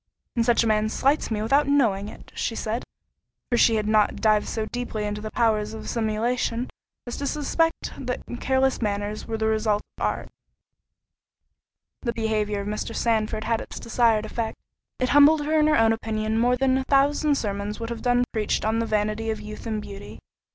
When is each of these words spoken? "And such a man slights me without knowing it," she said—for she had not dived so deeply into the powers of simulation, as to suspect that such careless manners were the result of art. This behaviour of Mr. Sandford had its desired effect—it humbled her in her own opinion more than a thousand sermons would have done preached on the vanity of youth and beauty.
"And 0.35 0.43
such 0.43 0.63
a 0.63 0.67
man 0.67 0.89
slights 0.89 1.29
me 1.29 1.43
without 1.43 1.67
knowing 1.67 2.09
it," 2.09 2.31
she 2.33 2.55
said—for 2.55 3.55
she 3.59 3.75
had 3.75 3.87
not 3.87 4.15
dived 4.15 4.47
so 4.47 4.65
deeply 4.65 5.03
into 5.03 5.21
the 5.21 5.29
powers 5.29 5.75
of 5.75 5.87
simulation, 5.87 6.71
as 7.05 7.17
to 7.17 7.27
suspect 7.27 7.93
that 8.07 8.23
such 8.27 8.39
careless 8.39 8.81
manners 8.81 9.27
were 9.27 9.37
the 9.37 9.45
result 9.45 9.83
of 9.99 10.03
art. 10.03 10.29
This 12.01 12.15
behaviour 12.15 12.61
of 12.61 12.67
Mr. 12.67 12.95
Sandford 12.95 13.43
had 13.43 13.61
its 13.61 13.79
desired 13.79 14.25
effect—it 14.25 15.09
humbled 15.09 15.45
her 15.45 15.59
in 15.59 15.67
her 15.67 15.77
own 15.77 15.93
opinion 15.93 16.39
more 16.39 16.57
than 16.57 16.79
a 16.79 16.83
thousand 16.85 17.35
sermons 17.35 17.79
would 17.79 17.91
have 17.91 18.01
done 18.01 18.23
preached 18.33 18.65
on 18.65 18.79
the 18.79 18.87
vanity 18.87 19.29
of 19.29 19.39
youth 19.39 19.67
and 19.67 19.83
beauty. 19.83 20.17